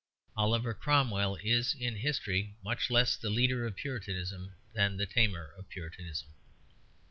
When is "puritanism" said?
3.75-4.55, 5.69-6.29